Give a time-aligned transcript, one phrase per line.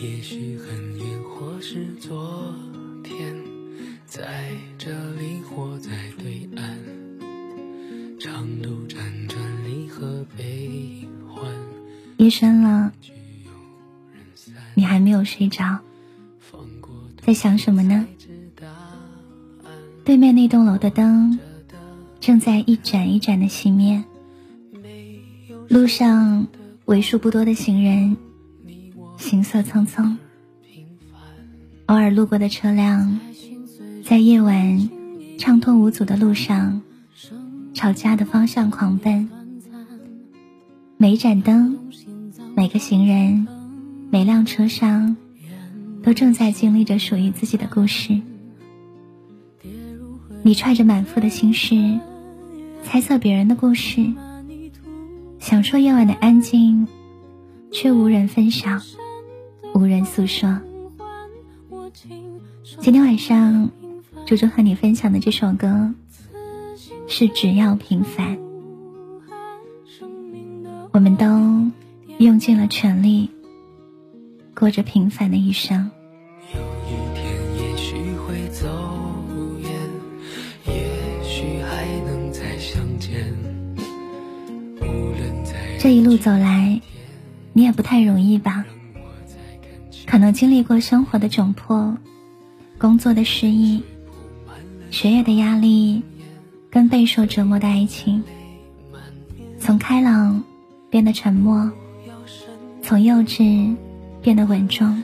[0.00, 2.54] 也许很远，或是昨
[3.02, 3.36] 天，
[4.06, 6.78] 在这里或在对岸，
[8.20, 11.44] 长路辗转，离合悲欢。
[12.18, 12.92] 夜深了，
[14.74, 15.80] 你还没有睡着，
[17.20, 18.06] 在想什么呢？
[20.04, 21.40] 对面那栋楼的灯
[22.20, 24.04] 正在一盏一盏的熄灭，
[25.68, 26.46] 路上
[26.84, 28.16] 为数不多的行人。
[29.18, 30.16] 行色匆匆，
[31.86, 33.18] 偶尔路过的车辆，
[34.04, 34.88] 在夜晚
[35.38, 36.80] 畅通无阻的路上，
[37.74, 39.28] 朝家的方向狂奔。
[40.96, 41.78] 每一盏灯，
[42.54, 43.48] 每个行人，
[44.08, 45.16] 每辆车上，
[46.02, 48.20] 都正在经历着属于自己的故事。
[50.42, 51.98] 你揣着满腹的心事，
[52.84, 54.06] 猜测别人的故事，
[55.40, 56.86] 享受夜晚的安静，
[57.72, 58.80] 却无人分享。
[59.78, 60.60] 无人诉说。
[62.80, 63.70] 今天晚上，
[64.26, 65.94] 猪猪和你分享的这首歌
[67.06, 68.36] 是《只要平凡》。
[70.90, 71.70] 我们都
[72.18, 73.30] 用尽了全力，
[74.52, 75.92] 过着平凡的一生。
[76.52, 78.66] 有一天，也许会走
[79.60, 79.70] 远，
[80.66, 83.32] 也许还能再相见。
[84.80, 86.80] 无论在这一路走来，
[87.52, 88.66] 你也不太容易吧？
[90.08, 91.94] 可能经历过生活的窘迫，
[92.78, 93.82] 工作的失意，
[94.90, 96.02] 学业的压力，
[96.70, 98.24] 跟备受折磨的爱情。
[99.60, 100.42] 从开朗
[100.88, 101.70] 变得沉默，
[102.82, 103.76] 从幼稚
[104.22, 105.02] 变得稳重。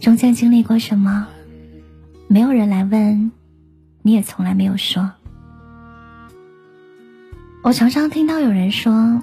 [0.00, 1.28] 中间经历过什么？
[2.26, 3.30] 没有人来问，
[4.02, 5.08] 你也从来没有说。
[7.62, 9.22] 我常常听到有人说，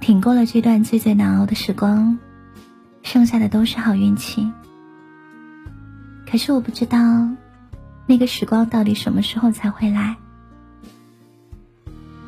[0.00, 2.18] 挺过了这段最最难熬的时光。
[3.10, 4.52] 剩下的都是好运气。
[6.30, 6.98] 可是我不知道，
[8.04, 10.16] 那个时光到底什么时候才会来。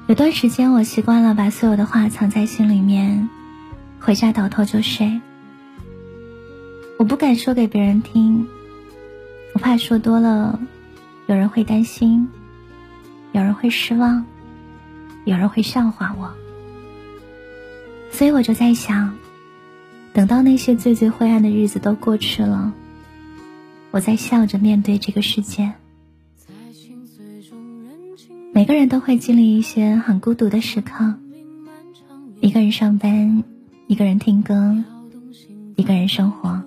[0.06, 3.28] 有段时间，我习惯了把所有的话藏在心里面，
[4.00, 5.20] 回家倒头就睡。
[6.98, 8.48] 我不敢说给别人听，
[9.52, 10.58] 我怕说多了，
[11.26, 12.26] 有人会担心，
[13.32, 14.24] 有人会失望，
[15.26, 16.32] 有人会笑话我。
[18.10, 19.19] 所以我就在想。
[20.12, 22.72] 等到那些最最灰暗的日子都过去了，
[23.90, 25.72] 我在笑着面对这个世界。
[28.52, 31.14] 每个人都会经历一些很孤独的时刻，
[32.40, 33.44] 一个人上班，
[33.86, 34.76] 一个人听歌，
[35.76, 36.60] 一个人生活。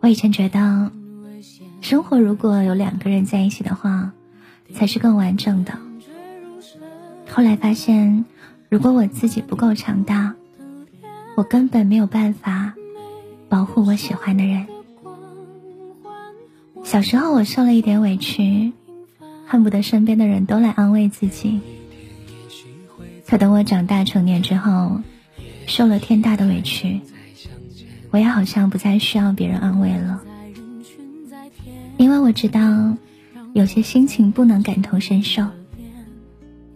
[0.00, 0.90] 我以前觉得，
[1.82, 4.12] 生活如果有两个人在一起的话，
[4.72, 5.78] 才是更完整的。
[7.28, 8.24] 后来发现，
[8.70, 10.34] 如果我自己不够强大。
[11.36, 12.74] 我根本没有办法
[13.50, 14.66] 保护我喜欢的人。
[16.82, 18.72] 小时候我受了一点委屈，
[19.46, 21.60] 恨不得身边的人都来安慰自己。
[23.26, 25.02] 可等我长大成年之后，
[25.66, 27.02] 受了天大的委屈，
[28.10, 30.22] 我也好像不再需要别人安慰了。
[31.98, 32.96] 因为我知道，
[33.52, 35.46] 有些心情不能感同身受，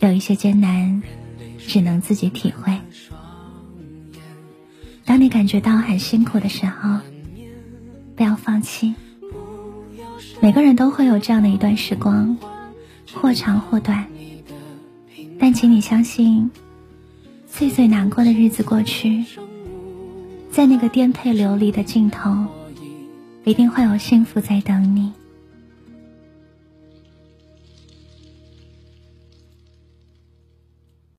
[0.01, 1.03] 有一些艰难
[1.59, 2.79] 只能自己体会。
[5.05, 6.99] 当你感觉到很辛苦的时候，
[8.17, 8.95] 不要放弃。
[10.41, 12.37] 每个人都会有这样的一段时光，
[13.13, 14.07] 或长或短。
[15.39, 16.51] 但请你相信，
[17.51, 19.25] 最最难过的日子过去，
[20.51, 22.47] 在那个颠沛流离的尽头，
[23.45, 25.13] 一定会有幸福在等你。